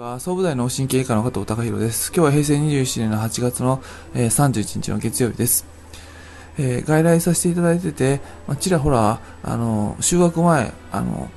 [0.00, 2.08] は総武大脳神経科の加藤隆弘です。
[2.12, 3.80] 今日は平成27年の8月の、
[4.12, 5.64] えー31日の月曜日です。
[6.58, 11.30] えー外来させていただいてて、まあ、ちらほら、あの、就学前、あの、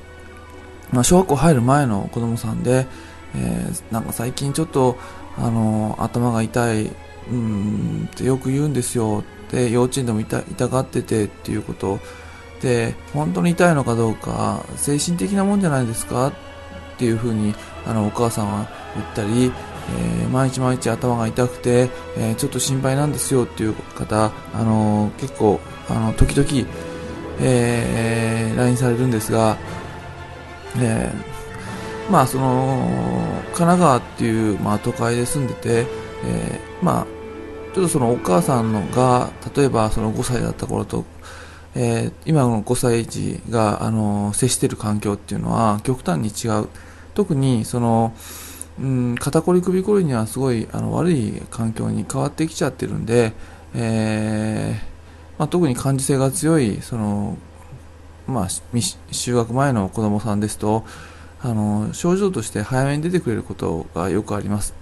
[0.91, 2.87] まあ、小学校入る前の子供さんで、
[3.35, 4.97] えーなんか最近ちょっと、
[5.37, 6.91] あの、頭が痛い、
[7.29, 9.23] うん、ってよく言うんですよ。
[9.51, 11.99] で、幼稚園でも痛痛がっててっていうこと
[12.63, 16.33] で、本当に痛いのかどうか、精神的なもんじゃないですかっ
[16.97, 17.53] ていうふうに
[17.85, 26.69] あのお母さんは言ったり、えー毎日毎日頭が痛くて、えーちょっと心配なんですよっていう方、あのー結構あの時々、
[27.39, 29.57] えー LINE されるんですが、
[30.77, 32.77] えーまあその
[33.47, 35.85] 神奈川っていう、まあ、都会で住んでて、
[36.25, 37.17] えーまあ
[37.73, 41.05] ちょっとそのお母さんのが例えばその5歳だった頃と
[41.75, 46.67] えー今の5歳児が、あの接している環境っていうのは極端に違う。
[47.13, 48.13] 特にその、
[48.79, 53.33] うん、肩こり首こりにはすごいあの悪い環境に変わってきちゃってるんで、
[53.73, 54.97] えー
[55.39, 57.37] まあ、特に感受性が強いその、
[58.27, 60.85] まあ、就学前の子供さんですと
[61.41, 64.75] あの症状として早めに出てくれることがよくあります、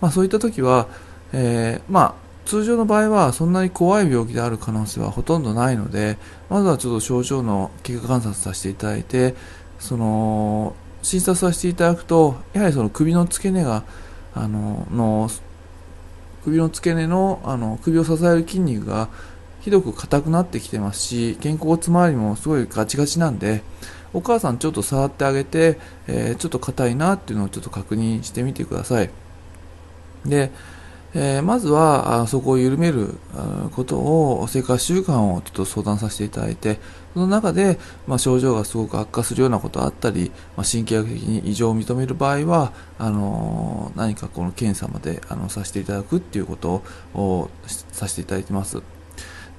[0.00, 0.88] まあ、そういった時は、
[1.32, 6.16] えーまあ通常の場合はそんなに怖い病気である可能性はほとんどないので
[6.48, 9.34] まずはちょっと症状の経過観察させていただいて
[9.78, 13.84] その診察させていただくとやはりその首の付け根が
[14.34, 15.28] あのの
[16.42, 19.10] 首の付け根のあの首を支える筋肉が
[19.60, 23.62] ひどく硬くなってきてますし肩甲骨周りもすごいガチガチなんで
[24.14, 29.10] お母さんちょっと触ってあげて、えーちょっと硬いなっていうのをちょっと確認してみてください。
[30.24, 30.50] で
[31.14, 33.14] えーまずはあそこを緩める
[33.74, 36.78] ことを生活習慣をちょっと相談させていただいて
[37.14, 46.82] その中で、まあ、症状がすごく悪化するようなことがあったり、まあ、神経学的に異常を認める場合はあのー何かこの検査まであのさせていただくっていうこと
[47.14, 47.50] を
[47.90, 48.82] させていただいてます。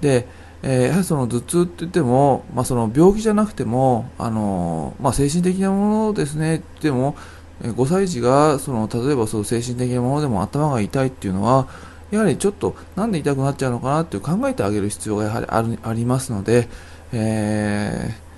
[0.02, 0.28] で、
[0.62, 7.16] えーやはりその頭痛って言っても、まあ、その病気じゃなくても、あのまあ、精神的なものですねって言っても
[7.62, 11.68] 5歳児がその例えばそう精神的なものでも頭が痛いっていうのは
[12.12, 16.68] やはりちょっとなんで痛くなっちゃうのかなっていう考えてあげる必要がやはりあるありますので、
[17.12, 18.30] えー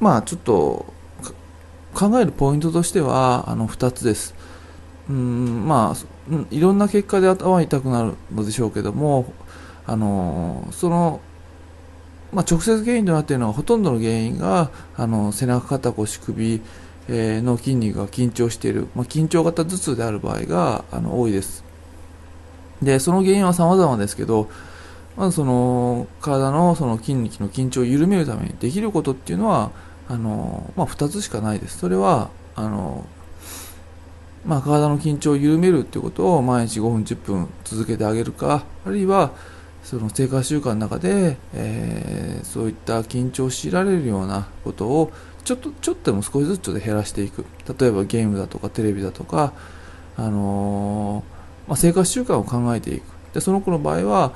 [0.00, 0.86] まあちょっと
[1.94, 4.34] 考えるポイントとしてはあの2つです。
[5.08, 9.32] うんまあいろんな結果で頭が痛くなるのでしょうけども
[9.86, 11.20] あのその
[12.32, 16.60] まあ、直接原因となっているのはほとんどの原因があの背中肩腰首、
[17.10, 21.64] の筋肉が緊張している、まあ、緊張型頭痛である場合があの多いです。
[22.82, 24.48] でその原因は様々ですけど
[25.16, 29.70] まずその体のその筋肉の緊張を緩めるためにできることっていうのは
[30.08, 31.78] あの、まあ、2つしかないです。
[31.78, 33.04] それはあの、
[34.46, 39.32] まあ、体の緊張を緩めるっていうことを毎日5分10分続けてあげるかあるいは
[39.82, 45.12] その生活習慣の中で、えーそういった緊張を強いられるようなことを
[45.44, 47.44] ちょっとちょっとでも少しずつちょっと減らしていく。
[47.78, 49.52] 例えばゲームだとかテレビだとか、
[50.16, 53.04] あのーまあ、生活習慣を考えていく。
[53.34, 54.32] でその子の場合は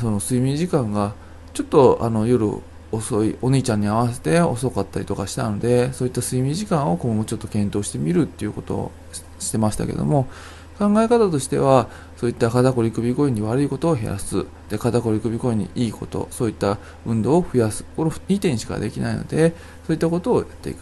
[0.00, 1.14] その睡眠時間が
[1.54, 2.50] ちょっとあの夜
[2.90, 8.92] 遅いお兄ちゃんに合わせて遅かったりとかしたのでそういった睡眠時間を今後ちょっと検討してみるっていうことを
[9.38, 10.28] してましたけども
[10.78, 14.46] 考え方としてはそういった肩こり首こりに悪いことを減らす。
[14.70, 17.84] で肩こり首こりにいいことそういった運動を増やす。
[17.96, 19.54] この2点しかできないので
[19.86, 20.78] そういったことをやっていく、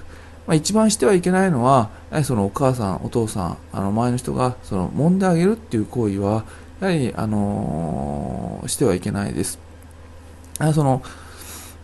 [0.47, 1.91] まあ、一番してはいけないのは
[2.25, 6.45] そのお母さんお父さんあの前の人がその揉んであげるっていう行為は
[6.81, 9.59] やはり、あのーしてはいけないです。
[10.75, 11.03] その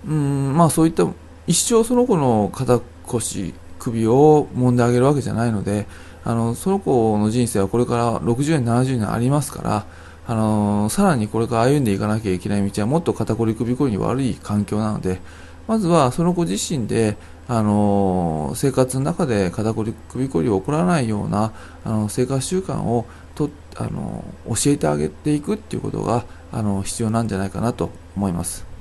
[0.06, 1.06] うんまあそういった
[1.46, 5.87] 一生その子の肩腰首を揉んであげるわけじゃないので
[6.25, 9.87] あのその子の人生はこれから60年70年ありますから
[10.26, 15.21] あのさらにこれから歩んでいかなきゃいけない道はもっと肩こり首こりに悪い環境なので
[15.66, 17.16] まずはその子自身で
[17.48, 21.53] あの生活の中で肩こり首こりを起こらないような
[21.84, 23.04] あの生活習慣を
[23.34, 28.72] とあの教えてあげていくっていうことがあの必要なんじゃないかなと思います。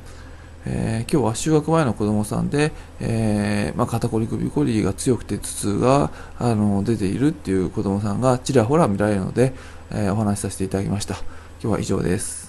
[0.65, 9.53] えー今日は就学前の子供さんで、えーまあ、肩こり首こりが強くて頭痛があの出ているっていう子供さんがちらほら見られるので、
[9.91, 11.15] えーお話しさせていただきました。
[11.61, 12.40] 今日は以上です。